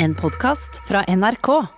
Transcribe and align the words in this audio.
En 0.00 0.14
podkast 0.14 0.80
fra 0.84 1.02
NRK. 1.02 1.77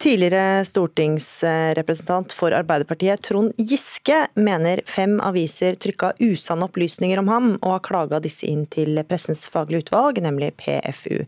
Tidligere 0.00 0.64
stortingsrepresentant 0.64 2.32
for 2.32 2.54
Arbeiderpartiet 2.56 3.20
Trond 3.22 3.52
Giske 3.60 4.16
mener 4.32 4.80
fem 4.88 5.18
aviser 5.20 5.74
trykka 5.76 6.14
usanne 6.16 6.64
opplysninger 6.64 7.20
om 7.20 7.28
ham, 7.28 7.50
og 7.60 7.74
har 7.74 7.82
klaga 7.84 8.20
disse 8.24 8.48
inn 8.48 8.62
til 8.72 8.96
Pressens 9.04 9.42
faglige 9.52 9.84
utvalg, 9.84 10.22
nemlig 10.24 10.54
PFU. 10.62 11.18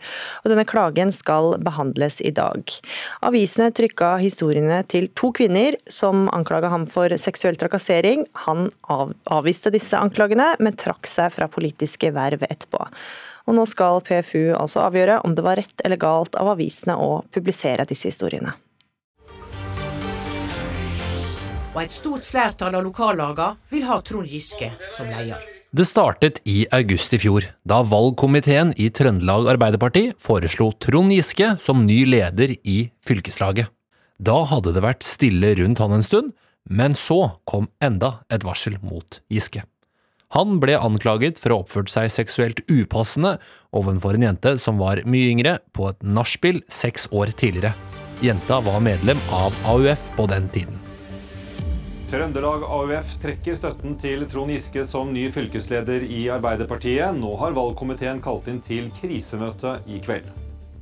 Og 0.40 0.48
denne 0.48 0.64
klagen 0.64 1.12
skal 1.12 1.58
behandles 1.60 2.22
i 2.24 2.32
dag. 2.32 2.72
Avisene 3.28 3.74
trykka 3.76 4.14
historiene 4.22 4.80
til 4.88 5.10
to 5.20 5.34
kvinner 5.36 5.76
som 5.84 6.30
anklaga 6.32 6.72
ham 6.72 6.88
for 6.88 7.12
seksuell 7.20 7.60
trakassering. 7.60 8.24
Han 8.46 8.70
avviste 8.88 9.74
disse 9.76 10.00
anklagene, 10.00 10.54
men 10.64 10.80
trakk 10.80 11.04
seg 11.12 11.28
fra 11.36 11.50
politiske 11.52 12.08
verv 12.16 12.48
etterpå. 12.48 12.88
Og 13.50 13.56
nå 13.58 13.68
skal 13.68 14.00
PFU 14.06 14.54
altså 14.56 14.86
avgjøre 14.86 15.20
om 15.26 15.36
det 15.36 15.44
var 15.44 15.60
rett 15.60 15.84
eller 15.84 16.00
galt 16.00 16.40
av 16.40 16.54
avisene 16.54 16.96
å 16.96 17.18
publisere 17.34 17.84
disse 17.90 18.08
historiene. 18.08 18.54
Og 21.72 21.80
et 21.80 21.94
stort 21.94 22.24
flertall 22.26 22.76
av 22.76 22.84
lokallagene 22.84 23.56
vil 23.72 23.86
ha 23.88 23.96
Trond 24.04 24.28
Giske 24.28 24.68
som 24.92 25.08
leder. 25.08 25.40
Det 25.72 25.86
startet 25.88 26.42
i 26.44 26.66
august 26.76 27.14
i 27.16 27.18
fjor, 27.22 27.46
da 27.64 27.78
valgkomiteen 27.88 28.74
i 28.76 28.90
Trøndelag 28.92 29.48
Arbeiderparti 29.54 30.10
foreslo 30.20 30.68
Trond 30.76 31.14
Giske 31.16 31.54
som 31.64 31.86
ny 31.86 32.02
leder 32.04 32.52
i 32.68 32.90
fylkeslaget. 33.08 33.72
Da 34.20 34.42
hadde 34.50 34.74
det 34.76 34.84
vært 34.84 35.06
stille 35.08 35.54
rundt 35.62 35.80
han 35.80 35.96
en 35.96 36.04
stund, 36.04 36.34
men 36.68 36.92
så 36.92 37.38
kom 37.48 37.70
enda 37.80 38.18
et 38.28 38.44
varsel 38.44 38.76
mot 38.84 39.22
Giske. 39.32 39.64
Han 40.36 40.60
ble 40.60 40.76
anklaget 40.76 41.40
for 41.40 41.52
å 41.52 41.58
ha 41.58 41.64
oppført 41.64 41.92
seg 41.92 42.12
seksuelt 42.12 42.62
upassende 42.68 43.38
overfor 43.72 44.16
en 44.16 44.28
jente 44.28 44.54
som 44.60 44.80
var 44.80 45.00
mye 45.08 45.32
yngre, 45.32 45.58
på 45.72 45.88
et 45.88 46.04
nachspiel 46.04 46.60
seks 46.68 47.08
år 47.16 47.32
tidligere. 47.32 47.72
Jenta 48.24 48.60
var 48.64 48.80
medlem 48.84 49.20
av 49.32 49.56
AUF 49.72 50.10
på 50.20 50.28
den 50.32 50.52
tiden. 50.52 50.81
Trøndelag 52.12 52.66
AUF 52.68 53.14
trekker 53.22 53.54
støtten 53.56 53.94
til 53.96 54.26
Trond 54.28 54.52
Giske 54.52 54.82
som 54.84 55.14
ny 55.14 55.30
fylkesleder 55.32 56.02
i 56.04 56.26
Arbeiderpartiet. 56.34 57.16
Nå 57.16 57.30
har 57.40 57.54
valgkomiteen 57.56 58.20
kalt 58.20 58.50
inn 58.52 58.58
til 58.60 58.90
krisemøte 58.98 59.78
i 59.88 59.96
kveld. 60.04 60.28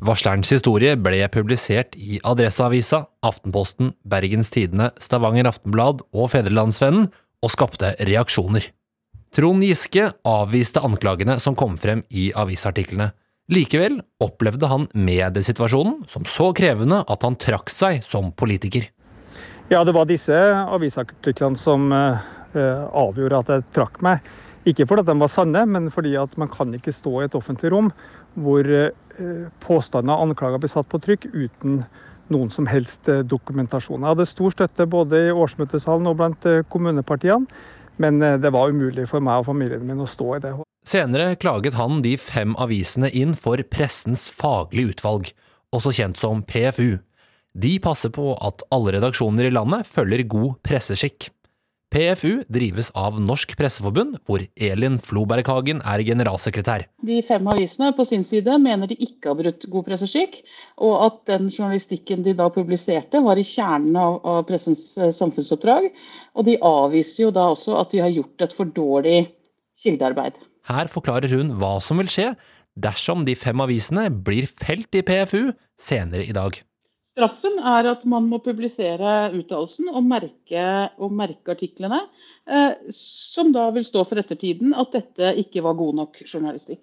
Varslerens 0.02 0.50
historie 0.50 0.96
ble 0.98 1.22
publisert 1.30 1.94
i 1.94 2.18
Adresseavisa, 2.26 3.04
Aftenposten, 3.22 3.94
Bergens 4.02 4.50
Tidende, 4.50 4.90
Stavanger 4.98 5.52
Aftenblad 5.52 6.02
og 6.10 6.32
Fedrelandsvennen, 6.34 7.06
og 7.46 7.54
skapte 7.54 7.94
reaksjoner. 8.10 8.66
Trond 9.30 9.62
Giske 9.62 10.10
avviste 10.26 10.82
anklagene 10.82 11.38
som 11.38 11.54
kom 11.54 11.78
frem 11.78 12.02
i 12.10 12.32
avisartiklene. 12.34 13.12
Likevel 13.54 14.00
opplevde 14.18 14.66
han 14.66 14.90
mediesituasjonen 14.98 16.08
som 16.10 16.26
så 16.26 16.50
krevende 16.58 17.04
at 17.06 17.22
han 17.22 17.38
trakk 17.38 17.70
seg 17.70 18.02
som 18.02 18.34
politiker. 18.34 18.90
Ja, 19.70 19.84
det 19.86 19.92
var 19.94 20.08
disse 20.10 20.34
avisartiklene 20.34 21.58
som 21.58 21.92
uh, 21.94 22.18
avgjorde 22.90 23.38
at 23.38 23.50
jeg 23.54 23.66
trakk 23.76 24.00
meg. 24.02 24.24
Ikke 24.66 24.82
fordi 24.90 25.04
de 25.06 25.14
var 25.20 25.30
sanne, 25.30 25.60
men 25.70 25.86
fordi 25.94 26.16
at 26.18 26.32
man 26.40 26.48
kan 26.50 26.74
ikke 26.74 26.92
stå 26.92 27.12
i 27.20 27.26
et 27.28 27.36
offentlig 27.38 27.70
rom 27.70 27.92
hvor 28.34 28.66
uh, 28.66 29.44
påstander 29.62 30.16
og 30.16 30.32
anklager 30.32 30.58
blir 30.58 30.72
satt 30.72 30.88
på 30.90 30.98
trykk 31.04 31.28
uten 31.30 31.84
noen 32.34 32.50
som 32.50 32.66
helst 32.70 33.06
dokumentasjon. 33.30 34.02
Jeg 34.02 34.10
hadde 34.10 34.26
stor 34.30 34.54
støtte 34.54 34.86
både 34.90 35.20
i 35.28 35.34
årsmøtesalen 35.34 36.06
og 36.06 36.18
blant 36.18 36.46
kommunepartiene, 36.70 37.46
men 38.02 38.22
det 38.22 38.52
var 38.54 38.70
umulig 38.70 39.08
for 39.10 39.22
meg 39.22 39.42
og 39.42 39.48
familien 39.50 39.82
min 39.86 40.02
å 40.02 40.06
stå 40.06 40.36
i 40.36 40.42
det. 40.44 40.52
Senere 40.86 41.34
klaget 41.42 41.74
han 41.74 42.04
de 42.06 42.14
fem 42.22 42.54
avisene 42.54 43.10
inn 43.10 43.34
for 43.34 43.58
Pressens 43.74 44.28
faglige 44.30 44.94
utvalg, 44.94 45.32
også 45.74 45.94
kjent 45.98 46.22
som 46.22 46.46
PFU. 46.46 47.00
De 47.58 47.74
passer 47.82 48.12
på 48.14 48.32
at 48.38 48.62
alle 48.70 48.94
redaksjoner 48.94 49.48
i 49.48 49.54
landet 49.54 49.88
følger 49.88 50.22
god 50.30 50.58
presseskikk. 50.66 51.30
PFU 51.90 52.44
drives 52.46 52.92
av 52.94 53.16
Norsk 53.18 53.56
Presseforbund, 53.58 54.20
hvor 54.22 54.44
Elin 54.54 55.00
Floberghagen 55.02 55.80
er 55.82 56.04
generalsekretær. 56.06 56.84
De 57.02 57.16
fem 57.26 57.48
avisene 57.50 57.88
på 57.96 58.06
sin 58.06 58.22
side 58.26 58.54
mener 58.62 58.92
de 58.92 58.94
ikke 59.02 59.32
har 59.32 59.38
brutt 59.40 59.66
god 59.72 59.88
presseskikk, 59.88 60.38
og 60.78 60.94
at 61.08 61.18
den 61.32 61.50
journalistikken 61.50 62.22
de 62.22 62.36
da 62.38 62.46
publiserte 62.54 63.24
var 63.24 63.42
i 63.42 63.46
kjernen 63.46 63.98
av, 63.98 64.20
av 64.22 64.46
pressens 64.46 64.84
uh, 65.02 65.10
samfunnsoppdrag. 65.10 65.90
Og 66.38 66.46
de 66.46 66.60
avviser 66.62 67.26
jo 67.26 67.34
da 67.34 67.48
også 67.56 67.74
at 67.82 67.90
de 67.90 68.04
har 68.04 68.14
gjort 68.14 68.46
et 68.46 68.54
for 68.54 68.70
dårlig 68.78 69.18
kildearbeid. 69.82 70.38
Her 70.70 70.94
forklarer 70.94 71.34
hun 71.34 71.56
hva 71.58 71.80
som 71.82 71.98
vil 71.98 72.12
skje 72.12 72.30
dersom 72.78 73.26
de 73.26 73.34
fem 73.34 73.66
avisene 73.66 74.06
blir 74.14 74.46
felt 74.46 74.94
i 74.94 75.02
PFU 75.02 75.50
senere 75.74 76.22
i 76.22 76.36
dag. 76.36 76.54
Straffen 77.20 77.58
er 77.60 77.84
at 77.90 78.06
man 78.08 78.30
må 78.30 78.38
publisere 78.40 79.28
uttalelsen 79.36 79.90
og 79.92 80.06
merke, 80.08 80.62
og 80.96 81.12
merke 81.12 81.52
artiklene, 81.52 81.98
eh, 82.48 82.78
som 82.96 83.50
da 83.52 83.66
vil 83.74 83.84
stå 83.84 84.06
for 84.08 84.22
ettertiden 84.22 84.72
at 84.72 84.94
dette 84.96 85.34
ikke 85.42 85.60
var 85.66 85.76
god 85.76 85.98
nok 85.98 86.22
journalistikk. 86.24 86.80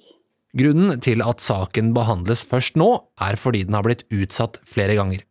Grunnen 0.57 1.01
til 1.01 1.23
at 1.25 1.41
saken 1.41 1.89
behandles 1.95 2.43
først 2.45 2.77
nå, 2.77 2.91
er 3.17 3.37
fordi 3.41 3.63
den 3.65 3.79
har 3.79 3.87
blitt 3.87 4.05
utsatt 4.13 4.59
flere 4.61 4.99
ganger. 4.99 5.23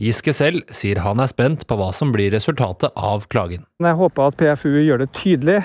Giske 0.00 0.32
selv 0.32 0.64
sier 0.72 1.02
han 1.04 1.20
er 1.20 1.28
spent 1.28 1.66
på 1.68 1.76
hva 1.76 1.90
som 1.92 2.14
blir 2.14 2.32
resultatet 2.32 2.96
av 2.96 3.28
klagen. 3.28 3.68
Jeg 3.84 4.00
håper 4.00 4.32
at 4.32 4.38
PFU 4.40 4.80
gjør 4.80 5.04
det 5.04 5.10
tydelig 5.12 5.58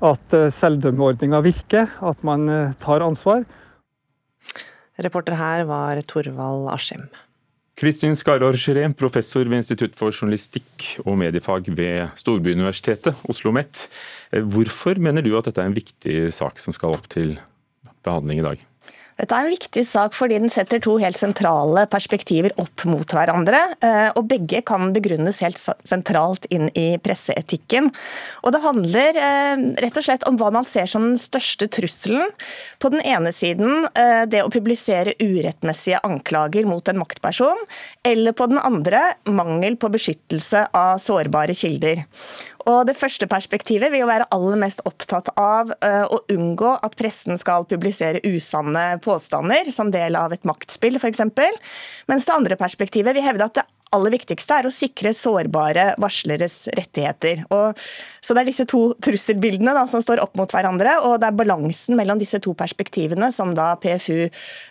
at 0.00 0.32
eh, 0.32 0.48
selvdømmeordninga 0.48 1.44
virker, 1.44 1.92
at 2.00 2.24
man 2.24 2.48
eh, 2.48 2.72
tar 2.80 3.04
ansvar. 3.04 3.44
Reporter 5.04 5.36
her 5.36 5.68
var 5.68 6.00
Torvald 6.08 6.72
Askim. 6.72 7.04
Kristin 7.74 8.14
Skarår 8.14 8.54
Geré, 8.54 8.84
professor 8.94 9.48
ved 9.50 9.58
Institutt 9.58 9.96
for 9.98 10.14
journalistikk 10.14 10.84
og 11.02 11.16
mediefag 11.18 11.66
ved 11.74 12.12
Storbyuniversitetet, 12.20 13.16
Oslo 13.26 13.50
OsloMet. 13.50 13.88
Hvorfor 14.30 15.00
mener 15.02 15.26
du 15.26 15.32
at 15.34 15.48
dette 15.48 15.62
er 15.62 15.72
en 15.72 15.74
viktig 15.74 16.30
sak 16.34 16.62
som 16.62 16.76
skal 16.76 16.94
opp 16.94 17.10
til 17.10 17.34
behandling 18.06 18.44
i 18.44 18.46
dag? 18.46 18.62
Dette 19.14 19.36
er 19.36 19.46
en 19.46 19.52
viktig 19.52 19.84
sak 19.86 20.14
fordi 20.16 20.40
den 20.42 20.50
setter 20.50 20.80
to 20.82 20.96
helt 20.98 21.18
sentrale 21.18 21.84
perspektiver 21.90 22.54
opp 22.58 22.82
mot 22.90 23.14
hverandre. 23.14 23.60
Eh, 23.78 24.08
og 24.18 24.26
begge 24.30 24.62
kan 24.66 24.90
begrunnes 24.94 25.38
helt 25.44 25.60
sentralt 25.86 26.48
inn 26.50 26.66
i 26.74 26.96
presseetikken. 27.02 27.92
Og 28.42 28.54
det 28.54 28.62
handler 28.64 29.20
eh, 29.20 29.64
rett 29.84 30.00
og 30.00 30.06
slett 30.06 30.26
om 30.26 30.38
hva 30.40 30.50
man 30.54 30.66
ser 30.66 30.90
som 30.90 31.06
den 31.06 31.20
største 31.20 31.68
trusselen. 31.70 32.32
På 32.82 32.90
den 32.90 33.04
ene 33.06 33.30
siden 33.34 33.86
eh, 33.94 34.24
det 34.30 34.42
å 34.42 34.50
publisere 34.52 35.14
urettmessige 35.22 36.02
anklager 36.02 36.66
mot 36.66 36.90
en 36.90 36.98
maktperson, 36.98 37.62
eller 38.02 38.34
på 38.34 38.50
den 38.50 38.58
andre 38.58 39.12
mangel 39.30 39.78
på 39.78 39.92
beskyttelse 39.94 40.66
av 40.74 40.98
sårbare 41.02 41.54
kilder. 41.54 42.02
Og 42.70 42.86
Det 42.88 42.96
første 42.96 43.28
perspektivet 43.28 43.92
vil 43.92 44.04
jo 44.04 44.10
være 44.10 44.28
aller 44.34 44.58
mest 44.60 44.80
opptatt 44.88 45.30
av 45.40 45.72
uh, 45.84 46.04
å 46.08 46.22
unngå 46.32 46.76
at 46.84 46.96
pressen 46.96 47.38
skal 47.40 47.66
publisere 47.68 48.22
usanne 48.24 48.98
påstander 49.04 49.68
som 49.72 49.92
del 49.92 50.16
av 50.16 50.32
et 50.32 50.48
maktspill 50.48 50.96
f.eks. 51.00 51.24
Mens 52.08 52.28
det 52.28 52.34
andre 52.34 52.58
perspektivet 52.60 53.16
vil 53.16 53.26
hevde 53.26 53.48
at 53.48 53.58
det 53.60 53.66
aller 53.94 54.14
viktigste 54.14 54.58
er 54.58 54.68
å 54.68 54.74
sikre 54.74 55.12
sårbare 55.14 55.86
varsleres 56.02 56.64
rettigheter. 56.74 57.44
Og, 57.54 57.78
så 58.24 58.34
Det 58.34 58.42
er 58.42 58.50
disse 58.50 58.66
to 58.70 58.82
trusselbildene 59.04 59.74
da, 59.76 59.84
som 59.90 60.02
står 60.02 60.22
opp 60.24 60.34
mot 60.40 60.50
hverandre, 60.50 60.96
og 61.06 61.20
det 61.22 61.30
er 61.30 61.38
balansen 61.38 61.98
mellom 61.98 62.18
disse 62.18 62.40
to 62.42 62.56
perspektivene 62.58 63.30
som 63.34 63.54
da 63.54 63.74
PFU, 63.78 64.26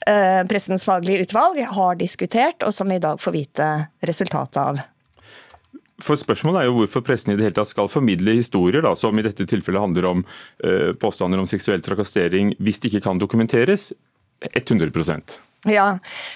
eh, 0.07 0.41
Pressens 0.49 0.83
faglige 0.83 1.27
utvalg, 1.27 1.61
har 1.63 1.95
diskutert, 1.95 2.63
og 2.67 2.73
som 2.75 2.89
vi 2.89 2.99
i 2.99 3.05
dag 3.05 3.21
får 3.21 3.37
vite 3.37 3.69
resultatet 4.03 4.59
av. 4.59 4.83
For 6.01 6.17
Spørsmålet 6.17 6.63
er 6.63 6.69
jo 6.69 6.77
hvorfor 6.79 7.03
pressen 7.05 7.33
i 7.33 7.37
det 7.37 7.45
hele 7.47 7.57
tatt 7.57 7.69
skal 7.69 7.91
formidle 7.91 8.33
historier 8.39 8.81
da, 8.85 8.95
som 8.97 9.17
i 9.19 9.25
dette 9.25 9.45
tilfellet 9.49 9.83
handler 9.83 10.09
om 10.09 10.25
uh, 10.25 10.91
påstander 10.97 11.41
om 11.41 11.49
seksuell 11.49 11.83
trakassering, 11.85 12.55
hvis 12.57 12.81
det 12.81 12.89
ikke 12.89 13.05
kan 13.09 13.21
dokumenteres 13.21 13.91
100% 14.53 15.37
ja, 15.71 15.85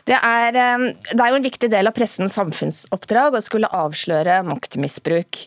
det 0.07 0.15
er, 0.15 0.55
eh, 0.55 0.83
det 1.11 1.19
er, 1.19 1.31
jo 1.33 1.39
en 1.39 1.43
viktig 1.43 1.67
del 1.71 1.89
av 1.89 1.95
pressens 1.95 2.37
samfunnsoppdrag 2.37 3.35
å 3.35 3.43
skulle 3.43 3.69
avsløre 3.75 4.39
maktmisbruk. 4.47 5.41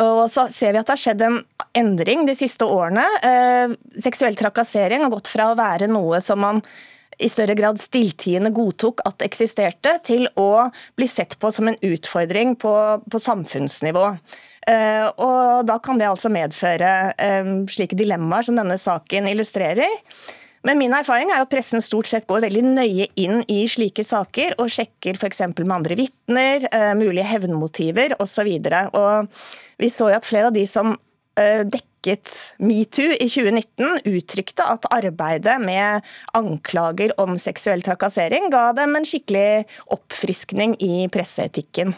Og 0.00 0.22
så 0.32 0.46
ser 0.52 0.72
vi 0.72 0.80
at 0.80 0.88
det 0.88 0.94
har 0.94 1.02
skjedd 1.02 1.24
en 1.26 1.42
endring 1.76 2.24
de 2.28 2.36
siste 2.38 2.64
årene. 2.64 3.04
Eh, 3.20 3.74
seksuell 4.00 4.38
trakassering 4.38 5.04
har 5.04 5.12
gått 5.12 5.28
fra 5.28 5.50
å 5.50 5.58
være 5.58 5.90
noe 5.92 6.22
som 6.24 6.40
man 6.40 6.62
i 7.18 7.28
større 7.30 7.56
grad 7.58 7.80
stilltiende 7.82 8.52
godtok 8.54 9.02
at 9.08 9.24
eksisterte, 9.26 9.96
til 10.06 10.28
å 10.38 10.68
bli 10.98 11.08
sett 11.10 11.36
på 11.40 11.50
som 11.54 11.70
en 11.70 11.78
utfordring 11.84 12.54
på, 12.60 12.74
på 13.10 13.22
samfunnsnivå. 13.22 14.06
Uh, 14.68 15.06
og 15.24 15.66
Da 15.68 15.78
kan 15.82 16.00
det 16.00 16.10
altså 16.10 16.30
medføre 16.32 17.14
um, 17.16 17.64
slike 17.70 17.96
dilemmaer 17.98 18.46
som 18.46 18.58
denne 18.58 18.76
saken 18.78 19.30
illustrerer. 19.30 20.02
Men 20.66 20.80
min 20.80 20.92
erfaring 20.92 21.30
er 21.30 21.40
at 21.40 21.50
pressen 21.52 21.82
stort 21.82 22.10
sett 22.10 22.26
går 22.28 22.42
veldig 22.44 22.64
nøye 22.66 23.06
inn 23.16 23.40
i 23.48 23.62
slike 23.70 24.02
saker 24.04 24.56
og 24.58 24.72
sjekker 24.74 25.16
f.eks. 25.16 25.44
med 25.56 25.74
andre 25.74 25.96
vitner, 25.98 26.66
uh, 26.74 26.92
mulige 26.98 27.28
hevnmotiver 27.30 28.18
osv. 28.22 28.50
Vi 29.78 29.90
så 29.94 30.10
jo 30.10 30.18
at 30.18 30.26
flere 30.28 30.50
av 30.50 30.58
de 30.58 30.66
som 30.68 30.92
uh, 30.94 31.62
dekker 31.64 31.88
dekket 32.08 32.56
metoo 32.58 33.12
i 33.12 33.28
2019, 33.28 34.00
uttrykte 34.04 34.64
at 34.64 34.86
arbeidet 34.90 35.60
med 35.60 36.02
anklager 36.32 37.12
om 37.20 37.38
seksuell 37.38 37.82
trakassering 37.82 38.50
ga 38.50 38.72
dem 38.72 38.96
en 38.96 39.06
skikkelig 39.06 39.66
oppfriskning 39.92 40.76
i 40.80 41.08
presseetikken. 41.12 41.94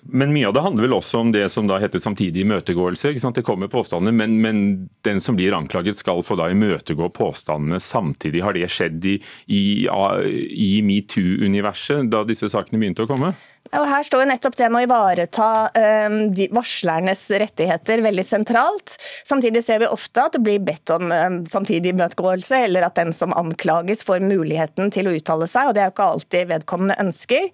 Men 0.00 0.32
mye 0.32 0.48
av 0.48 0.54
det 0.56 0.62
handler 0.64 0.86
vel 0.86 0.94
også 0.96 1.18
om 1.20 1.30
det 1.32 1.44
som 1.52 1.66
da 1.68 1.76
heter 1.80 2.00
samtidig 2.00 2.40
imøtegåelse. 2.40 3.12
Det 3.36 3.44
kommer 3.44 3.68
påstander, 3.68 4.12
men, 4.12 4.38
men, 4.40 4.88
den 5.04 5.20
som 5.20 5.36
blir 5.36 5.52
anklaget 5.52 5.98
skal 6.00 6.22
få 6.24 6.38
da 6.40 6.48
imøtegå 6.52 7.10
påstandene 7.12 7.80
samtidig. 7.80 8.40
Har 8.44 8.56
det 8.56 8.70
skjedd 8.72 9.04
i, 9.04 9.18
i, 9.52 9.84
i 9.84 10.70
metoo-universet 10.84 12.08
da 12.12 12.24
disse 12.24 12.48
sakene 12.48 12.80
begynte 12.80 13.04
å 13.04 13.10
komme? 13.10 13.34
Og 13.72 13.86
her 13.88 14.04
står 14.06 14.22
jo 14.22 14.28
nettopp 14.28 14.56
det 14.58 14.68
med 14.70 14.84
å 14.84 14.86
ivareta 14.86 15.46
um, 15.74 16.18
varslernes 16.54 17.22
rettigheter 17.42 18.02
veldig 18.04 18.24
sentralt. 18.26 18.96
Samtidig 19.26 19.64
ser 19.64 19.80
vi 19.82 19.88
ofte 19.90 20.26
at 20.26 20.36
det 20.36 20.42
blir 20.44 20.60
bedt 20.62 20.92
om 20.94 21.08
um, 21.10 21.38
samtidig 21.48 21.94
imøtegåelse, 21.94 22.60
eller 22.68 22.86
at 22.86 22.98
den 23.00 23.14
som 23.16 23.34
anklages 23.34 24.04
får 24.06 24.22
muligheten 24.22 24.92
til 24.94 25.08
å 25.08 25.14
uttale 25.16 25.48
seg, 25.50 25.70
og 25.70 25.74
det 25.74 25.82
er 25.82 25.88
jo 25.88 25.94
ikke 25.94 26.10
alltid 26.12 26.50
vedkommende 26.52 26.98
ønsker. 27.02 27.48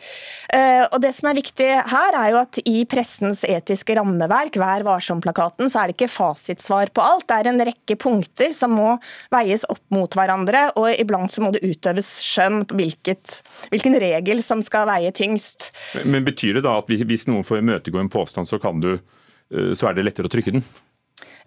Uh, 0.52 0.84
og 0.90 0.98
Det 1.06 1.12
som 1.16 1.30
er 1.30 1.38
viktig 1.38 1.70
her, 1.94 2.18
er 2.18 2.34
jo 2.34 2.40
at 2.42 2.60
i 2.66 2.82
pressens 2.90 3.44
etiske 3.48 3.96
rammeverk, 3.96 4.58
Vær 4.60 4.84
varsom-plakaten, 4.84 5.70
så 5.72 5.80
er 5.80 5.88
det 5.88 5.96
ikke 5.96 6.10
fasitsvar 6.12 6.92
på 6.92 7.04
alt. 7.04 7.28
Det 7.30 7.38
er 7.38 7.52
en 7.52 7.64
rekke 7.70 7.96
punkter 8.00 8.52
som 8.52 8.74
må 8.76 8.96
veies 9.32 9.64
opp 9.72 9.82
mot 9.94 10.18
hverandre, 10.18 10.66
og 10.76 10.90
iblant 10.92 11.32
så 11.32 11.46
må 11.46 11.54
det 11.54 11.64
utøves 11.64 12.12
skjønn 12.26 12.66
på 12.68 12.76
hvilket, 12.82 13.40
hvilken 13.72 13.96
regel 14.02 14.44
som 14.44 14.60
skal 14.64 14.88
veie 14.90 15.14
tyngst. 15.16 15.70
Men 16.04 16.26
Betyr 16.26 16.58
det 16.58 16.64
da 16.66 16.76
at 16.80 16.90
hvis 16.90 17.26
noen 17.30 17.46
får 17.46 17.62
imøtegå 17.62 18.00
en 18.00 18.12
påstand, 18.12 18.48
så, 18.48 18.60
du, 18.80 18.92
eh, 18.96 19.72
så 19.76 19.90
er 19.90 19.98
det 19.98 20.06
lettere 20.06 20.30
å 20.30 20.32
trykke 20.32 20.54
den? 20.56 20.64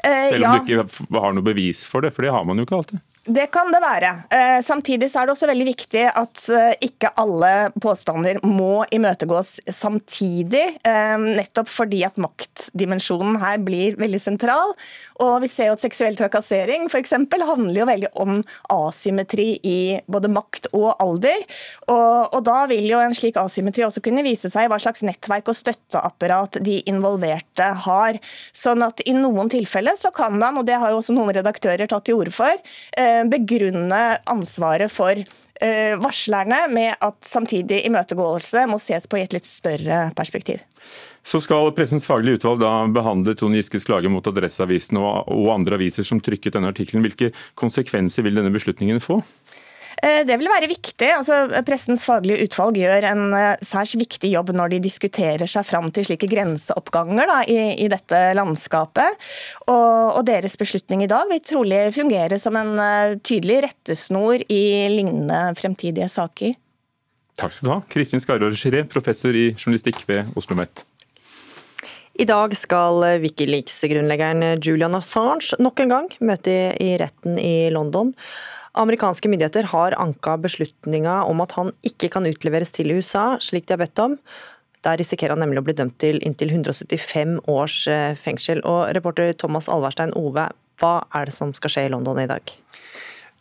Eh, 0.04 0.30
Selv 0.30 0.44
om 0.44 0.46
ja. 0.46 0.54
du 0.60 0.74
ikke 0.74 1.20
har 1.24 1.36
noe 1.36 1.46
bevis 1.46 1.86
for 1.90 2.06
det, 2.06 2.14
for 2.16 2.26
det 2.26 2.34
har 2.36 2.46
man 2.48 2.60
jo 2.60 2.68
ikke 2.68 2.80
alltid. 2.82 3.04
Det 3.24 3.46
kan 3.56 3.70
det 3.72 3.80
være. 3.80 4.10
Eh, 4.36 4.58
samtidig 4.60 5.08
er 5.08 5.24
det 5.24 5.31
også 5.31 5.48
veldig 5.48 5.66
viktig 5.70 6.02
at 6.12 6.42
eh, 6.52 6.74
ikke 6.84 7.14
alle 7.22 7.70
påstander 7.80 8.42
må 8.44 8.84
imøtegås 8.92 9.62
samtidig. 9.72 10.66
Eh, 10.84 11.14
nettopp 11.40 11.72
fordi 11.72 12.02
at 12.04 12.20
maktdimensjonen 12.20 13.38
her 13.40 13.62
blir 13.64 13.96
veldig 13.96 14.20
sentral. 14.20 14.74
Og 15.24 15.38
vi 15.40 15.48
ser 15.48 15.70
jo 15.70 15.78
at 15.78 15.86
seksuell 15.86 16.20
trakassering 16.20 16.90
f.eks. 16.90 17.16
handler 17.31 17.80
jo 17.80 17.88
veldig 17.88 18.10
om 18.20 18.42
asymmetri 18.75 19.48
i 19.64 19.78
både 20.12 20.28
makt 20.28 20.68
og 20.74 20.90
alder. 21.00 21.48
Og, 21.88 22.28
og, 22.28 22.42
da 22.44 22.66
vil 22.74 22.90
jo 22.92 23.00
en 23.00 23.16
slik 23.16 23.40
asymmetri 23.40 23.88
også 23.88 24.04
kunne 24.04 24.25
vise 24.28 24.52
seg 24.52 24.68
i 24.68 24.74
hva 24.74 24.81
slags 24.84 25.06
nettverk 25.08 25.48
og 25.48 25.60
støtteapparat 25.62 26.60
de 26.68 26.81
involverte 26.92 27.72
har. 27.88 28.20
Sånn 28.52 28.84
at 28.84 29.00
i 29.08 29.16
noen 29.16 29.48
tilfeller 29.54 29.96
så 29.96 30.12
kan 30.12 30.36
man, 30.36 30.60
og 30.60 30.68
det 30.68 30.75
har 30.84 30.92
jo 30.92 31.00
også 31.00 31.16
noen 31.16 31.31
redaktører 31.40 31.88
tatt 31.88 32.10
til 32.12 32.20
orde 32.20 32.36
for, 32.36 32.60
begrunne 33.30 34.04
ansvaret 34.30 34.92
for 34.92 35.18
eh, 35.18 35.95
varslerne 36.01 36.65
med 36.74 36.94
at 37.00 37.18
samtidig 37.27 37.83
imøtegåelse 37.88 38.68
må 38.69 38.80
ses 38.81 39.07
på 39.10 39.19
i 39.19 39.25
et 39.25 39.36
litt 39.36 39.50
større 39.50 40.06
perspektiv. 40.18 40.63
Så 41.24 41.39
skal 41.39 41.71
Pressens 41.75 42.04
faglige 42.04 42.42
utvalg 42.42 42.60
da 42.60 42.71
behandle 42.92 43.36
Trond 43.39 43.56
Giskes 43.56 43.88
klage 43.88 44.12
mot 44.12 44.25
Adresseavisen 44.27 45.00
og 45.00 45.51
andre 45.54 45.77
aviser 45.80 46.04
som 46.07 46.19
trykket 46.19 46.57
denne 46.57 46.74
artikkelen. 46.74 47.06
Hvilke 47.06 47.31
konsekvenser 47.60 48.25
vil 48.27 48.36
denne 48.36 48.51
beslutningen 48.51 49.00
få? 49.04 49.21
Eh, 50.04 50.24
det 50.28 50.36
vil 50.40 50.52
være 50.52 50.68
viktig. 50.68 51.08
Altså, 51.16 51.38
pressens 51.64 52.04
faglige 52.08 52.44
utvalg 52.44 52.80
gjør 52.82 53.08
en 53.08 53.24
eh, 53.38 53.62
særs 53.64 53.94
viktig 54.00 54.34
jobb 54.34 54.52
når 54.56 54.74
de 54.74 54.82
diskuterer 54.84 55.48
seg 55.50 55.64
fram 55.68 55.88
til 55.96 56.08
slike 56.10 56.28
grenseoppganger 56.32 57.30
da, 57.30 57.38
i, 57.48 57.60
i, 57.86 57.88
dette 57.92 58.20
landskapet. 58.36 59.22
Og, 59.70 60.18
og, 60.18 60.22
deres 60.28 60.58
beslutning 60.60 61.06
i 61.06 61.12
dag 61.12 61.30
vil 61.32 61.44
trolig 61.46 61.86
fungere 61.96 62.40
som 62.42 62.56
en 62.60 62.74
uh, 62.80 63.16
tydelig 63.24 63.62
rettesnor 63.68 64.44
i 64.52 64.64
lignende 64.92 65.40
fremtidige 65.60 66.10
saker. 66.12 66.56
Takk 67.40 67.54
skal 67.54 67.68
du 67.68 67.74
ha. 67.74 67.78
Kristin 67.92 68.22
Skarår 68.24 68.56
Giré, 68.60 68.84
professor 68.90 69.36
i 69.36 69.52
journalistikk 69.54 70.04
ved 70.10 70.34
Oslo 70.34 70.54
OsloMet. 70.54 70.84
I 72.20 72.28
dag 72.30 72.54
skal 72.54 73.02
Wikileaks-grunnleggeren 73.24 74.60
Julian 74.62 74.94
Assange 75.00 75.58
nok 75.64 75.82
en 75.82 75.94
gang 75.96 76.12
møte 76.22 76.58
i 76.78 76.92
retten 77.02 77.40
i 77.42 77.72
London. 77.74 78.14
Amerikanske 78.74 79.30
myndigheter 79.30 79.68
har 79.70 79.94
anka 80.02 80.34
beslutninga 80.42 81.20
om 81.30 81.44
at 81.44 81.54
han 81.60 81.70
ikke 81.86 82.10
kan 82.16 82.25
utleveres 82.25 82.74
til 82.74 82.90
USA, 82.96 83.36
slik 83.38 83.68
de 83.68 83.75
har 83.75 83.84
bedt 83.84 84.02
om. 84.02 84.18
Der 84.84 84.98
risikerer 85.00 85.36
han 85.36 85.44
nemlig 85.46 85.62
å 85.62 85.68
bli 85.68 85.75
dømt 85.78 86.00
til 86.02 86.18
inntil 86.25 86.50
175 86.52 87.38
års 87.54 87.84
eh, 87.88 88.18
fengsel. 88.20 88.64
Og 88.68 88.90
reporter 88.98 89.31
Thomas 89.38 89.70
Alverstein 89.72 90.16
Ove, 90.20 90.50
hva 90.81 90.96
er 91.14 91.30
det 91.30 91.38
som 91.38 91.54
skal 91.56 91.72
skje 91.72 91.86
i 91.88 91.94
London 91.94 92.20
i 92.24 92.28
dag? 92.28 92.56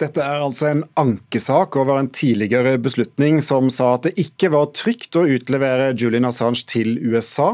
Dette 0.03 0.23
er 0.25 0.43
altså 0.43 0.69
en 0.71 0.85
ankesak 0.99 1.77
over 1.79 1.99
en 2.01 2.11
tidligere 2.13 2.77
beslutning 2.83 3.41
som 3.45 3.69
sa 3.73 3.93
at 3.97 4.09
det 4.09 4.15
ikke 4.21 4.51
var 4.55 4.71
trygt 4.75 5.17
å 5.19 5.27
utlevere 5.31 5.93
Julian 5.99 6.27
Assange 6.29 6.65
til 6.69 6.97
USA. 6.99 7.53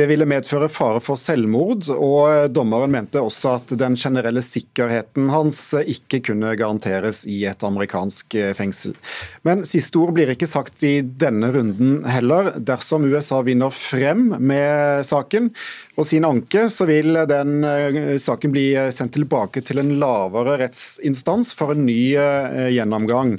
Det 0.00 0.06
ville 0.08 0.24
medføre 0.24 0.70
fare 0.72 1.00
for 1.04 1.20
selvmord, 1.20 1.84
og 1.92 2.54
dommeren 2.56 2.94
mente 2.94 3.20
også 3.20 3.50
at 3.58 3.72
den 3.76 3.98
generelle 4.00 4.40
sikkerheten 4.40 5.26
hans 5.28 5.58
ikke 5.76 6.22
kunne 6.30 6.54
garanteres 6.56 7.26
i 7.28 7.42
et 7.50 7.60
amerikansk 7.66 8.38
fengsel. 8.56 8.94
Men 9.44 9.66
siste 9.68 10.00
ord 10.00 10.14
blir 10.16 10.32
ikke 10.32 10.48
sagt 10.48 10.80
i 10.88 11.02
denne 11.04 11.50
runden 11.52 11.98
heller. 12.08 12.54
Dersom 12.56 13.04
USA 13.10 13.42
vinner 13.44 13.74
frem 13.76 14.30
med 14.40 15.04
saken 15.04 15.50
og 16.00 16.08
sin 16.08 16.24
anke, 16.24 16.64
så 16.72 16.86
vil 16.88 17.18
den 17.28 17.66
eh, 17.66 18.16
saken 18.22 18.54
bli 18.54 18.70
sendt 18.94 19.18
tilbake 19.18 19.60
til 19.66 19.82
en 19.82 19.98
lavere 20.00 20.56
rettsinstans 20.62 21.52
for 21.56 21.74
en 21.74 21.84
ny 21.84 22.00
eh, 22.16 22.70
gjennomgang. 22.72 23.36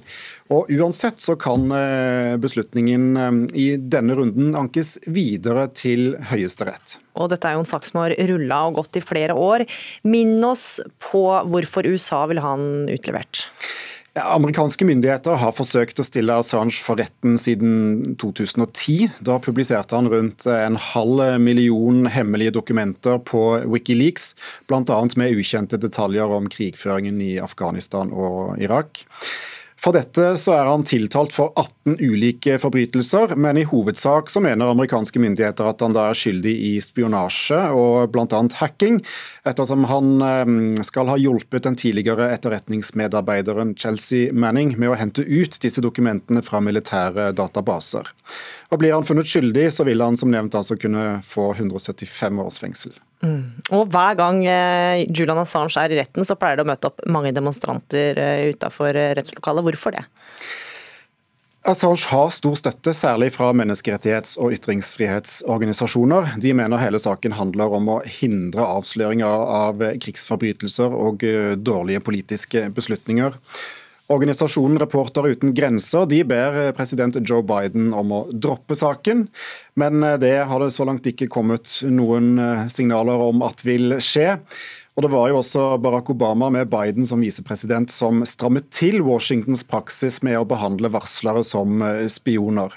Og 0.51 0.71
Uansett 0.75 1.21
så 1.24 1.38
kan 1.39 1.69
eh, 1.71 2.36
beslutningen 2.42 3.06
eh, 3.18 3.38
i 3.56 3.68
denne 3.80 4.18
runden 4.19 4.56
ankes 4.59 4.98
videre 5.07 5.69
til 5.75 6.18
Høyesterett. 6.31 6.98
Og 7.15 7.31
dette 7.31 7.48
er 7.48 7.56
jo 7.56 7.63
en 7.63 7.69
sak 7.69 7.88
som 7.88 8.03
har 8.03 8.15
rulla 8.31 8.65
og 8.68 8.81
gått 8.81 9.00
i 9.00 9.06
flere 9.06 9.38
år. 9.38 9.63
Minn 10.07 10.39
oss 10.44 10.81
på 11.12 11.24
hvorfor 11.48 11.88
USA 11.88 12.25
vil 12.31 12.44
ha 12.44 12.57
den 12.59 12.92
utlevert. 12.92 13.48
Amerikanske 14.12 14.83
myndigheter 14.83 15.38
har 15.39 15.53
forsøkt 15.56 16.01
å 16.01 16.03
stille 16.03 16.36
Assange 16.36 16.75
for 16.83 17.00
retten 17.00 17.38
siden 17.39 18.18
2010. 18.19 19.07
Da 19.24 19.38
publiserte 19.39 19.95
han 19.95 20.09
rundt 20.12 20.44
en 20.51 20.75
halv 20.75 21.39
million 21.39 22.09
hemmelige 22.12 22.57
dokumenter 22.57 23.21
på 23.24 23.45
Wikileaks, 23.71 24.33
bl.a. 24.68 25.00
med 25.15 25.39
ukjente 25.39 25.80
detaljer 25.80 26.36
om 26.42 26.51
krigføringen 26.51 27.24
i 27.24 27.38
Afghanistan 27.39 28.12
og 28.12 28.59
Irak. 28.59 29.06
For 29.81 29.95
dette 29.98 30.36
så 30.38 30.54
er 30.54 30.68
han 30.69 30.83
tiltalt 30.86 31.33
for 31.33 31.56
18 31.57 31.95
ulike 32.06 32.59
forbrytelser, 32.61 33.33
men 33.33 33.57
i 33.57 33.66
hovedsak 33.66 34.30
så 34.30 34.44
mener 34.44 34.69
amerikanske 34.69 35.18
myndigheter 35.23 35.71
at 35.71 35.81
han 35.81 35.95
da 35.97 36.04
er 36.11 36.19
skyldig 36.19 36.54
i 36.68 36.71
spionasje 36.85 37.57
og 37.73 38.14
bl.a. 38.14 38.44
hacking, 38.59 39.00
ettersom 39.50 39.88
han 39.90 40.14
eh, 40.28 40.54
skal 40.85 41.09
ha 41.09 41.18
hjulpet 41.18 41.66
den 41.66 41.80
tidligere 41.81 42.30
etterretningsmedarbeideren 42.35 43.73
Chelsea 43.73 44.30
Manning 44.30 44.76
med 44.78 44.94
å 44.94 45.00
hente 45.02 45.26
ut 45.26 45.57
disse 45.66 45.81
dokumentene 45.81 46.45
fra 46.45 46.61
militære 46.61 47.31
databaser. 47.33 48.14
Og 48.69 48.83
Blir 48.83 48.94
han 48.94 49.07
funnet 49.07 49.33
skyldig, 49.33 49.71
så 49.73 49.88
vil 49.90 50.06
han 50.06 50.19
som 50.19 50.30
nevnt 50.30 50.54
altså 50.61 50.78
kunne 50.78 51.23
få 51.26 51.56
175 51.57 52.45
års 52.45 52.61
fengsel. 52.61 52.94
Mm. 53.21 53.61
Og 53.78 53.85
Hver 53.94 54.18
gang 54.18 54.42
eh, 54.49 55.06
Julian 55.13 55.42
Assange 55.44 55.78
er 55.78 55.94
i 55.94 55.99
retten, 56.01 56.25
så 56.25 56.37
pleier 56.40 56.57
det 56.57 56.66
å 56.66 56.71
møte 56.71 56.90
opp 56.90 57.04
mange 57.11 57.33
demonstranter 57.35 58.18
eh, 58.18 58.49
utafor 58.54 58.97
eh, 58.97 59.13
rettslokalet. 59.18 59.66
Hvorfor 59.68 59.95
det? 59.97 60.04
Assange 61.69 62.07
har 62.09 62.31
stor 62.33 62.56
støtte, 62.57 62.95
særlig 62.97 63.30
fra 63.35 63.51
menneskerettighets- 63.54 64.33
og 64.42 64.56
ytringsfrihetsorganisasjoner. 64.56 66.33
De 66.42 66.56
mener 66.57 66.81
hele 66.81 67.01
saken 67.01 67.37
handler 67.37 67.75
om 67.78 67.92
å 67.94 67.99
hindre 68.01 68.66
avsløringer 68.66 69.45
av 69.59 69.85
krigsforbrytelser 70.01 70.97
og 70.97 71.21
dårlige 71.61 72.01
politiske 72.01 72.66
beslutninger. 72.73 73.37
Organisasjonen 74.11 74.80
Reporter 74.81 75.27
uten 75.31 75.53
grenser 75.56 76.06
de 76.09 76.21
ber 76.27 76.57
eh, 76.59 76.71
president 76.75 77.15
Joe 77.21 77.44
Biden 77.47 77.91
om 77.95 78.11
å 78.11 78.21
droppe 78.31 78.75
saken, 78.77 79.25
men 79.80 80.03
eh, 80.03 80.18
det 80.21 80.35
har 80.49 80.63
det 80.63 80.71
så 80.75 80.87
langt 80.87 81.07
ikke 81.07 81.30
kommet 81.31 81.80
noen 81.87 82.35
eh, 82.41 82.68
signaler 82.71 83.23
om 83.30 83.44
at 83.47 83.63
vil 83.68 83.97
skje. 84.03 84.35
Og 84.95 85.06
Det 85.06 85.12
var 85.14 85.30
jo 85.31 85.40
også 85.40 85.66
Barack 85.80 86.10
Obama 86.12 86.50
med 86.52 86.68
Biden 86.69 87.07
som 87.07 87.24
visepresident 87.24 87.94
som 87.94 88.26
strammet 88.28 88.68
til 88.76 89.00
Washingtons 89.06 89.64
praksis 89.64 90.19
med 90.26 90.36
å 90.40 90.48
behandle 90.48 90.92
varslere 90.92 91.45
som 91.48 91.80
spioner. 92.12 92.76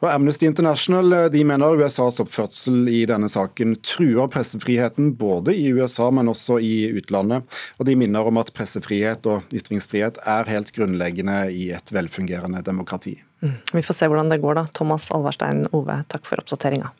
Og 0.00 0.08
Amnesty 0.10 0.46
International 0.46 1.12
eh, 1.12 1.26
de 1.32 1.42
mener 1.46 1.78
USAs 1.80 2.20
oppførsel 2.22 2.88
i 2.92 3.02
denne 3.08 3.28
saken 3.30 3.74
truer 3.84 4.30
pressefriheten 4.32 5.12
både 5.18 5.54
i 5.56 5.68
USA, 5.74 6.08
men 6.14 6.30
også 6.30 6.60
i 6.62 6.88
utlandet. 6.98 7.58
Og 7.78 7.88
De 7.88 7.96
minner 7.98 8.28
om 8.28 8.40
at 8.40 8.52
pressefrihet 8.56 9.26
og 9.30 9.48
ytringsfrihet 9.54 10.20
er 10.26 10.52
helt 10.52 10.72
grunnleggende 10.76 11.40
i 11.54 11.70
et 11.74 11.92
velfungerende 11.94 12.62
demokrati. 12.66 13.18
Mm. 13.42 13.58
Vi 13.72 13.84
får 13.86 14.00
se 14.00 14.08
hvordan 14.10 14.30
det 14.32 14.40
går, 14.42 14.60
da. 14.60 14.66
Thomas 14.74 15.10
Alvarstein 15.14 15.66
Ove, 15.76 16.00
takk 16.10 16.26
for 16.26 16.42
oppdateringa. 16.42 16.90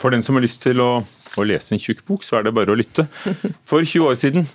For 0.00 0.12
den 0.12 0.24
som 0.24 0.36
har 0.36 0.44
lyst 0.44 0.62
til 0.64 0.82
å, 0.84 0.90
å 1.42 1.48
lese 1.48 1.74
en 1.74 1.82
tjukk 1.82 2.04
bok, 2.06 2.24
så 2.26 2.38
er 2.38 2.46
det 2.46 2.54
bare 2.54 2.74
å 2.74 2.78
lytte. 2.78 3.06
For 3.68 3.82
20 3.82 4.06
år 4.06 4.20
siden 4.20 4.46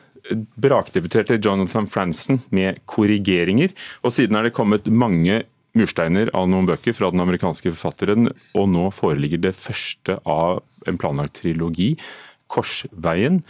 brakdebuterte 0.62 1.40
Jonathan 1.42 1.88
Franzen 1.90 2.42
med 2.56 2.82
korrigeringer, 2.90 3.74
og 4.04 4.14
siden 4.16 4.38
er 4.38 4.48
det 4.48 4.56
kommet 4.58 4.88
mange 4.92 5.44
mursteiner 5.78 6.32
av 6.38 6.50
noen 6.50 6.68
bøker 6.70 6.96
fra 6.98 7.12
den 7.14 7.24
amerikanske 7.24 7.72
forfatteren, 7.74 8.32
og 8.58 8.70
nå 8.74 8.90
foreligger 8.96 9.42
det 9.44 9.56
første 9.58 10.18
av 10.26 10.64
en 10.90 10.98
planlagt 11.02 11.42
trilogi, 11.42 11.96
'Korsveien'. 12.50 13.44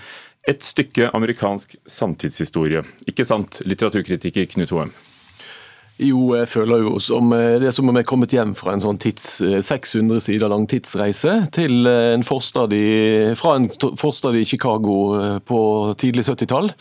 Et 0.48 0.64
stykke 0.64 1.12
amerikansk 1.14 1.76
samtidshistorie. 1.88 2.84
Ikke 3.08 3.26
sant, 3.28 3.62
litteraturkritiker 3.66 4.48
Knut 4.50 4.74
Hoem? 4.74 4.92
Jo, 6.00 6.30
jeg 6.38 6.48
føler 6.48 6.86
jo 6.86 6.94
som 7.04 7.34
eh, 7.36 7.58
det 7.60 7.68
er 7.68 7.74
som 7.76 7.90
om 7.92 7.98
jeg 7.98 8.06
er 8.06 8.08
kommet 8.08 8.32
hjem 8.32 8.54
fra 8.56 8.72
en 8.72 8.84
sånn 8.84 9.00
tids, 9.04 9.42
600 9.44 10.16
eh, 10.16 10.22
sider 10.24 10.52
lang 10.52 10.64
tidsreise 10.72 11.34
til 11.56 11.90
eh, 11.92 12.14
en 12.14 12.24
forstad 12.24 12.72
i, 12.76 12.86
fra 13.40 13.58
en 13.60 13.68
forstad 14.00 14.38
i 14.40 14.46
Chicago 14.48 14.96
på 15.44 15.60
tidlig 16.00 16.24
70-tall. 16.30 16.72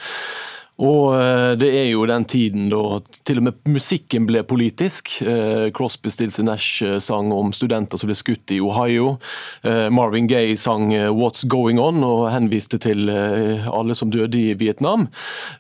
Og 0.78 1.16
eh, 1.18 1.52
det 1.58 1.68
er 1.74 1.88
jo 1.90 2.04
den 2.06 2.22
tiden 2.30 2.68
da 2.70 3.00
til 3.26 3.40
og 3.40 3.48
med 3.48 3.56
musikken 3.66 4.28
ble 4.28 4.44
politisk. 4.46 5.10
Eh, 5.26 5.70
Crosby, 5.74 6.10
Stills 6.14 6.38
Nash 6.46 6.84
eh, 6.86 7.00
sang 7.02 7.32
om 7.34 7.50
studenter 7.56 7.98
som 7.98 8.10
ble 8.10 8.14
skutt 8.18 8.54
i 8.54 8.60
Ohio. 8.62 9.16
Marvin 9.64 10.28
Gaye 10.30 10.56
sang 10.56 10.92
'What's 10.92 11.44
Going 11.46 11.78
On' 11.82 12.04
og 12.04 12.30
henviste 12.30 12.78
til 12.78 13.10
alle 13.10 13.94
som 13.94 14.10
døde 14.10 14.38
i 14.38 14.54
Vietnam. 14.54 15.08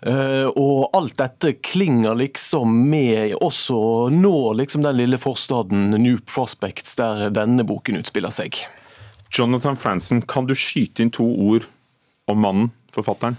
Og 0.06 0.90
alt 0.94 1.16
dette 1.18 1.52
klinger 1.64 2.14
liksom 2.18 2.88
med 2.90 3.34
også 3.42 4.08
nå 4.14 4.52
liksom 4.60 4.84
den 4.86 4.96
lille 4.96 5.18
forstaden 5.18 5.90
New 5.98 6.18
Prospects, 6.26 6.96
der 6.96 7.28
denne 7.34 7.66
boken 7.66 7.98
utspiller 7.98 8.30
seg. 8.30 8.62
Jonathan 9.34 9.76
Franzen, 9.76 10.22
kan 10.22 10.46
du 10.46 10.54
skyte 10.54 11.02
inn 11.02 11.12
to 11.12 11.26
ord 11.26 11.68
om 12.28 12.44
mannen, 12.44 12.70
forfatteren? 12.94 13.36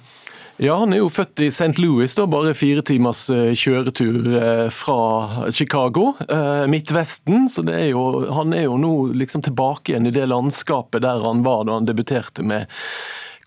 Ja, 0.62 0.76
Han 0.76 0.92
er 0.92 1.00
jo 1.00 1.08
født 1.08 1.40
i 1.40 1.48
St. 1.56 1.78
Louis, 1.80 2.12
da, 2.18 2.26
bare 2.28 2.52
fire 2.58 2.82
timers 2.84 3.22
eh, 3.32 3.54
kjøretur 3.56 4.26
eh, 4.36 4.66
fra 4.76 5.52
Chicago. 5.56 6.10
Eh, 6.28 6.66
Midtvesten. 6.68 7.48
så 7.48 7.64
er 7.72 7.94
jo, 7.94 8.02
Han 8.36 8.52
er 8.52 8.66
jo 8.66 8.76
nå 8.76 8.92
liksom 9.16 9.46
tilbake 9.46 9.94
igjen 9.94 10.10
i 10.10 10.12
det 10.12 10.28
landskapet 10.28 11.06
der 11.06 11.24
han 11.24 11.46
var 11.48 11.64
da 11.64 11.78
han 11.80 11.88
debuterte 11.88 12.44
med 12.44 12.68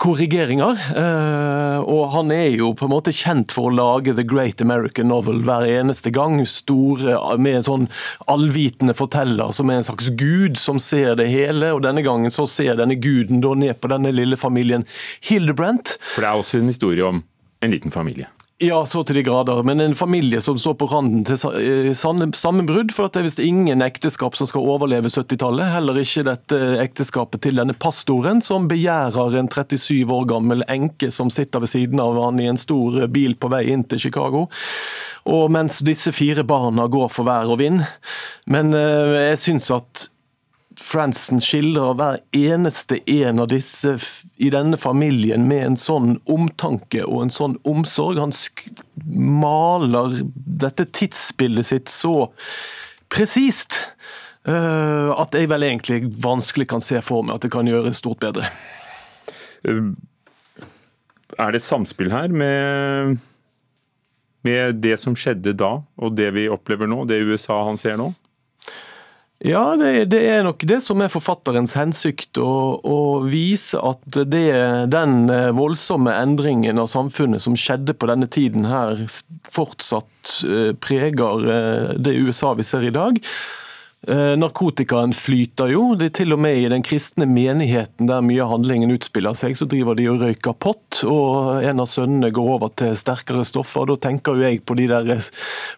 korrigeringer. 0.03 0.81
Eh, 0.99 1.79
og 1.87 2.11
han 2.17 2.33
er 2.35 2.57
jo 2.59 2.73
på 2.79 2.89
en 2.89 2.95
måte 2.95 3.15
kjent 3.15 3.55
for 3.55 3.71
å 3.71 3.75
lage 3.75 4.15
The 4.17 4.25
Great 4.27 4.63
American 4.65 5.11
Novel 5.13 5.43
hver 5.47 5.67
eneste 5.69 6.13
gang. 6.15 6.41
Store, 6.49 7.17
med 7.39 7.61
en 7.61 7.67
sånn 7.69 7.89
allvitende 8.33 8.97
forteller 8.99 9.55
som 9.55 9.71
er 9.71 9.81
en 9.81 9.89
slags 9.89 10.11
gud 10.19 10.59
som 10.61 10.83
ser 10.83 11.17
det 11.21 11.31
hele. 11.33 11.73
Og 11.77 11.85
denne 11.87 12.05
gangen 12.07 12.35
så 12.35 12.49
ser 12.51 12.79
denne 12.81 12.99
guden 12.99 13.43
da 13.45 13.55
ned 13.59 13.79
på 13.81 13.93
denne 13.93 14.15
lille 14.15 14.39
familien 14.41 14.87
Hildebrandt. 15.23 15.97
For 16.15 16.25
det 16.25 16.33
er 16.33 16.45
også 16.45 16.63
en 16.63 16.73
historie 16.73 17.07
om 17.07 17.23
en 17.63 17.75
liten 17.75 17.95
familie. 17.95 18.31
Ja, 18.63 18.77
så 18.87 19.01
til 19.03 19.17
de 19.19 19.25
grader. 19.27 19.59
Men 19.67 19.81
en 19.83 19.95
familie 19.99 20.39
som 20.41 20.59
står 20.61 20.77
på 20.79 20.87
randen 20.93 21.25
til 21.27 21.41
eh, 21.59 21.89
sammenbrudd. 21.99 22.93
For 22.95 23.09
at 23.09 23.17
det 23.17 23.23
er 23.23 23.27
visst 23.27 23.43
ingen 23.43 23.83
ekteskap 23.83 24.37
som 24.39 24.47
skal 24.47 24.69
overleve 24.71 25.11
70-tallet. 25.11 25.73
Heller 25.75 25.99
ikke 25.99 26.23
dette 26.29 26.61
ekteskapet 26.85 27.43
til 27.43 27.59
denne 27.59 27.75
pastoren, 27.75 28.39
som 28.45 28.69
begjærer 28.71 29.41
en 29.41 29.51
37 29.51 30.07
år 30.07 30.29
gammel 30.31 30.63
enke 30.71 31.11
som 31.11 31.33
sitter 31.35 31.65
ved 31.65 31.73
siden 31.73 32.03
av 32.03 32.21
han 32.23 32.39
i 32.39 32.47
en 32.53 32.61
stor 32.61 33.01
bil 33.11 33.35
på 33.35 33.51
vei 33.51 33.65
inn 33.75 33.83
til 33.83 34.05
Chicago. 34.07 34.47
Og 35.27 35.51
mens 35.55 35.81
disse 35.83 36.15
fire 36.15 36.47
barna 36.47 36.87
går 36.91 37.11
for 37.11 37.27
vær 37.27 37.51
og 37.51 37.59
vind. 37.65 37.83
Men 38.47 38.71
eh, 38.79 39.19
jeg 39.33 39.43
syns 39.43 39.73
at 39.75 40.07
Franzen 40.81 41.41
skildrer 41.43 41.97
hver 41.99 42.21
eneste 42.37 42.99
en 43.11 43.43
av 43.43 43.49
disse 43.51 43.97
i 44.37 44.51
denne 44.53 44.79
familien 44.81 45.45
med 45.49 45.67
en 45.67 45.79
sånn 45.81 46.15
omtanke 46.31 47.05
og 47.05 47.27
en 47.27 47.35
sånn 47.35 47.57
omsorg. 47.69 48.21
Han 48.23 48.33
maler 49.43 50.23
dette 50.35 50.87
tidsbildet 50.95 51.69
sitt 51.69 51.93
så 51.93 52.31
presist 53.13 53.77
uh, 54.49 55.13
at 55.19 55.37
jeg 55.37 55.51
vel 55.53 55.67
egentlig 55.69 56.07
vanskelig 56.23 56.71
kan 56.73 56.85
se 56.85 57.03
for 57.05 57.27
meg 57.27 57.37
at 57.37 57.47
det 57.47 57.53
kan 57.53 57.69
gjøres 57.69 58.01
stort 58.01 58.23
bedre. 58.23 58.49
Er 59.67 61.53
det 61.53 61.61
et 61.61 61.67
samspill 61.67 62.13
her 62.13 62.33
med, 62.33 63.19
med 64.47 64.83
det 64.85 64.99
som 65.01 65.17
skjedde 65.19 65.55
da, 65.59 65.77
og 65.97 66.17
det 66.19 66.33
vi 66.37 66.49
opplever 66.53 66.91
nå, 66.91 67.05
det 67.09 67.23
USA 67.29 67.63
han 67.69 67.81
ser 67.81 68.01
nå? 68.01 68.13
Ja, 69.43 69.75
det, 69.75 70.05
det, 70.13 70.21
er 70.31 70.45
nok 70.47 70.63
det 70.71 70.79
som 70.85 71.01
er 71.03 71.11
forfatterens 71.11 71.75
hensikt. 71.75 72.39
Å, 72.39 72.79
å 72.79 72.99
vise 73.27 73.81
at 73.83 74.05
det, 74.31 74.45
den 74.93 75.17
eh, 75.35 75.49
voldsomme 75.59 76.15
endringen 76.15 76.79
av 76.79 76.87
samfunnet 76.93 77.43
som 77.43 77.57
skjedde 77.59 77.97
på 77.99 78.07
denne 78.11 78.29
tiden 78.31 78.69
her, 78.71 79.03
fortsatt 79.51 80.37
eh, 80.47 80.71
preger 80.79 81.51
eh, 81.57 81.91
det 81.99 82.15
USA 82.23 82.53
vi 82.55 82.69
ser 82.69 82.87
i 82.87 82.95
dag. 82.95 83.19
Eh, 84.09 84.35
narkotikaen 84.35 85.13
flyter 85.15 85.71
jo. 85.71 85.83
Det 85.95 86.09
er 86.09 86.15
til 86.17 86.35
og 86.35 86.41
med 86.43 86.59
i 86.59 86.67
den 86.71 86.83
kristne 86.83 87.27
menigheten 87.31 88.09
der 88.11 88.25
mye 88.27 88.43
av 88.43 88.51
handlingen 88.57 88.91
utspiller 88.91 89.37
seg, 89.39 89.55
så 89.55 89.69
driver 89.71 89.95
de 89.95 90.09
og 90.11 90.25
røyker 90.25 90.57
pott. 90.59 91.05
Og 91.07 91.63
en 91.63 91.83
av 91.83 91.87
sønnene 91.91 92.33
går 92.35 92.51
over 92.57 92.73
til 92.83 92.97
sterkere 92.99 93.47
stoffer. 93.47 93.87
Da 93.87 93.99
tenker 94.09 94.35
jo 94.35 94.47
jeg 94.49 94.65
på 94.67 94.75
de 94.79 94.89
der 94.91 95.13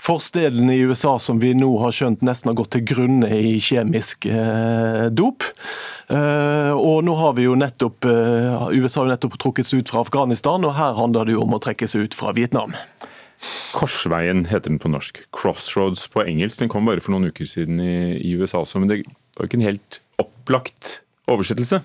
forstedene 0.00 0.72
i 0.72 0.86
USA 0.88 1.18
som 1.20 1.42
vi 1.42 1.52
nå 1.58 1.68
har 1.82 1.92
skjønt 1.92 2.24
nesten 2.24 2.52
har 2.52 2.56
gått 2.62 2.72
til 2.78 2.86
grunne 2.94 3.28
i 3.28 3.58
kjemisk 3.60 4.30
eh, 4.30 5.10
dop. 5.12 5.44
Uh, 6.04 6.76
og 6.76 6.98
nå 7.06 7.14
har 7.16 7.32
vi 7.38 7.46
jo 7.46 7.54
nettopp, 7.56 8.04
uh, 8.04 8.66
USA 8.76 9.00
har 9.00 9.14
nettopp 9.14 9.38
trukket 9.40 9.64
seg 9.64 9.80
ut 9.80 9.92
fra 9.92 10.02
Afghanistan, 10.04 10.66
og 10.68 10.76
her 10.76 10.98
handler 10.98 11.24
det 11.24 11.32
jo 11.38 11.46
om 11.46 11.56
å 11.56 11.60
trekke 11.64 11.88
seg 11.88 12.10
ut 12.10 12.16
fra 12.18 12.34
Vietnam. 12.36 12.74
Korsveien 13.74 14.44
heter 14.50 14.72
den 14.72 14.80
på 14.82 14.90
norsk. 14.92 15.20
Crossroads 15.34 16.06
på 16.12 16.24
engelsk. 16.24 16.62
Den 16.62 16.72
kom 16.72 16.86
bare 16.88 17.02
for 17.04 17.14
noen 17.14 17.30
uker 17.32 17.48
siden 17.48 17.82
i, 17.82 18.16
i 18.20 18.36
USA 18.38 18.62
også, 18.62 18.82
men 18.82 18.90
det 18.90 19.02
var 19.36 19.48
ikke 19.48 19.60
en 19.60 19.68
helt 19.68 20.00
opplagt 20.22 20.98
oversettelse. 21.30 21.82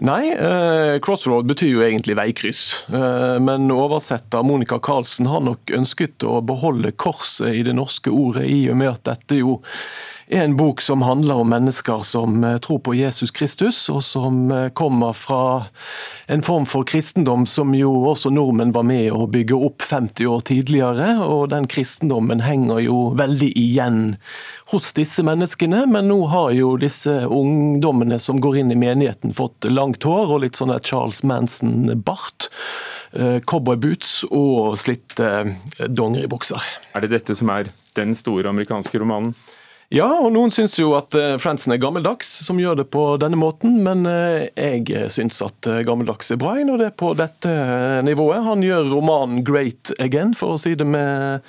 Nei, 0.00 0.30
eh, 0.32 0.96
crossroad 1.04 1.44
betyr 1.50 1.74
jo 1.74 1.82
egentlig 1.84 2.16
veikryss. 2.16 2.62
Eh, 2.88 3.36
men 3.44 3.68
oversetter 3.74 4.44
Monica 4.46 4.78
Karlsen 4.80 5.28
har 5.28 5.42
nok 5.44 5.74
ønsket 5.76 6.24
å 6.24 6.38
beholde 6.40 6.94
korset 6.96 7.52
i 7.58 7.64
det 7.66 7.74
norske 7.76 8.12
ordet, 8.12 8.46
i 8.48 8.62
og 8.72 8.78
med 8.80 8.94
at 8.94 9.04
dette 9.10 9.42
jo 9.42 9.58
er 10.30 10.44
en 10.44 10.56
bok 10.56 10.80
som 10.80 11.02
handler 11.02 11.34
om 11.42 11.48
mennesker 11.50 12.02
som 12.06 12.44
eh, 12.44 12.58
tror 12.58 12.78
på 12.78 12.94
Jesus 12.94 13.30
Kristus, 13.30 13.88
og 13.90 14.02
som 14.04 14.50
eh, 14.54 14.68
kommer 14.68 15.12
fra 15.12 15.64
en 16.30 16.42
form 16.42 16.66
for 16.70 16.86
kristendom 16.86 17.46
som 17.50 17.74
jo 17.74 17.90
også 18.10 18.30
nordmenn 18.30 18.72
var 18.72 18.86
med 18.86 19.10
å 19.12 19.26
bygge 19.30 19.58
opp 19.58 19.82
50 19.82 20.30
år 20.30 20.44
tidligere. 20.46 21.08
Og 21.24 21.48
den 21.50 21.66
kristendommen 21.70 22.44
henger 22.44 22.82
jo 22.84 22.98
veldig 23.18 23.50
igjen 23.58 24.00
hos 24.70 24.92
disse 24.94 25.24
menneskene, 25.26 25.82
men 25.90 26.10
nå 26.12 26.20
har 26.30 26.54
jo 26.54 26.76
disse 26.78 27.24
ungdommene 27.26 28.20
som 28.22 28.38
går 28.40 28.62
inn 28.62 28.74
i 28.74 28.78
menigheten 28.78 29.34
fått 29.34 29.66
langt 29.66 30.06
hår 30.06 30.36
og 30.36 30.44
litt 30.44 30.60
sånn 30.60 30.76
Charles 30.78 31.24
Manson-bart 31.26 32.50
eh, 33.18 33.40
cowboyboots 33.42 34.20
og 34.30 34.76
slitte 34.78 35.56
dongeribukser. 35.90 36.70
Er 36.94 37.02
det 37.02 37.16
dette 37.18 37.34
som 37.34 37.50
er 37.50 37.72
den 37.98 38.14
store 38.14 38.52
amerikanske 38.54 39.02
romanen? 39.02 39.34
Ja, 39.90 40.06
og 40.22 40.28
noen 40.30 40.52
syns 40.54 40.76
jo 40.78 40.92
at 40.94 41.16
eh, 41.18 41.32
Fransen 41.42 41.72
er 41.74 41.80
gammeldags, 41.82 42.28
som 42.46 42.60
gjør 42.62 42.76
det 42.78 42.84
på 42.94 43.02
denne 43.18 43.34
måten. 43.40 43.80
Men 43.82 44.04
eh, 44.06 44.46
jeg 44.54 45.10
syns 45.10 45.40
at 45.42 45.66
eh, 45.66 45.80
gammeldags 45.86 46.30
er 46.30 46.38
bra 46.38 46.52
når 46.62 46.78
det 46.78 46.86
er 46.92 46.94
på 47.02 47.10
dette 47.18 47.54
nivået. 48.06 48.44
Han 48.46 48.62
gjør 48.62 48.86
romanen 48.92 49.42
'great 49.42 49.90
again', 49.98 50.36
for 50.38 50.54
å 50.54 50.60
si 50.62 50.76
det 50.78 50.86
med 50.86 51.42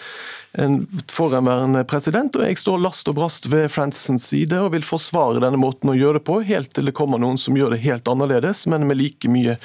en 0.57 0.79
forhenværende 1.05 1.85
president. 1.85 2.33
Og 2.33 2.47
jeg 2.47 2.57
står 2.57 2.81
last 2.81 3.13
og 3.13 3.19
brast 3.21 3.45
ved 3.45 3.69
Fransens 3.69 4.25
side 4.33 4.57
og 4.57 4.73
vil 4.73 4.89
forsvare 4.89 5.43
denne 5.45 5.61
måten 5.61 5.93
å 5.93 5.97
gjøre 5.99 6.17
det 6.17 6.25
på, 6.25 6.41
helt 6.41 6.73
til 6.73 6.89
det 6.89 6.97
kommer 6.97 7.21
noen 7.21 7.37
som 7.37 7.53
gjør 7.53 7.77
det 7.77 7.83
helt 7.85 8.09
annerledes, 8.09 8.65
men 8.65 8.89
med 8.89 8.97
like 8.97 9.29
mye 9.29 9.59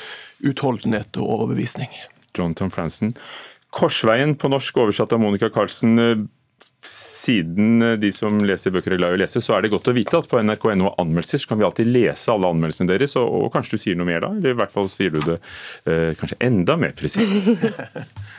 utholdenhet 0.45 1.16
og 1.16 1.33
overbevisning. 1.40 1.88
Jonathan 2.37 2.68
Fransen. 2.68 3.16
Korsveien 3.73 4.37
på 4.37 4.52
norsk 4.52 4.85
oversatt 4.85 5.16
av 5.16 5.25
Monica 5.25 5.49
Carlsen 5.49 6.28
siden 6.87 7.83
eh, 7.83 7.97
de 8.00 8.12
som 8.14 8.38
leser 8.43 8.75
bøker 8.75 8.95
er 8.95 9.00
glad 9.00 9.14
i 9.14 9.19
å 9.19 9.23
lese, 9.25 9.43
så 9.45 9.57
er 9.57 9.64
det 9.64 9.73
godt 9.75 9.90
å 9.90 9.97
vite 9.97 10.21
at 10.21 10.28
på 10.31 10.40
nrk.no 10.43 10.95
anmeldelser 11.02 11.43
så 11.43 11.52
kan 11.52 11.61
vi 11.61 11.69
alltid 11.69 11.90
lese 11.90 12.33
alle 12.33 12.50
anmeldelsene 12.55 12.90
deres, 12.93 13.16
og, 13.21 13.26
og, 13.26 13.50
kanskje 13.55 13.76
du 13.76 13.85
sier 13.85 13.99
noe 13.99 14.09
mer 14.09 14.25
da? 14.25 14.33
Eller 14.37 14.55
i 14.55 14.61
hvert 14.61 14.75
fall 14.75 14.90
sier 14.93 15.14
du 15.14 15.21
det 15.25 15.38
eh, 15.90 16.12
kanskje 16.19 16.40
enda 16.47 16.78
mer 16.81 16.97
presist. 16.97 17.50